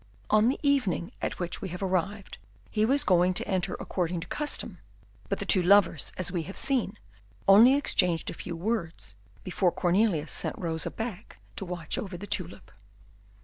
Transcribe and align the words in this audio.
On 0.31 0.49
the 0.49 0.59
evening 0.63 1.11
at 1.21 1.37
which 1.37 1.61
we 1.61 1.69
have 1.69 1.83
arrived 1.83 2.39
he 2.71 2.85
was 2.85 3.03
going 3.03 3.35
to 3.35 3.47
enter 3.47 3.75
according 3.75 4.19
to 4.21 4.27
custom; 4.27 4.79
but 5.29 5.37
the 5.37 5.45
two 5.45 5.61
lovers, 5.61 6.11
as 6.17 6.31
we 6.31 6.41
have 6.41 6.57
seen, 6.57 6.97
only 7.47 7.75
exchanged 7.75 8.31
a 8.31 8.33
few 8.33 8.55
words 8.55 9.13
before 9.43 9.71
Cornelius 9.71 10.31
sent 10.31 10.57
Rosa 10.57 10.89
back 10.89 11.37
to 11.55 11.65
watch 11.65 11.99
over 11.99 12.17
the 12.17 12.25
tulip. 12.25 12.71